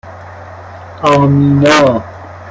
امینا 1.03 2.01